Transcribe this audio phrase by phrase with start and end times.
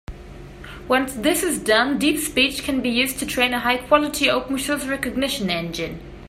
[0.87, 5.51] Once this is done, DeepSpeech can be used to train a high-quality open source recognition
[5.51, 5.99] engine.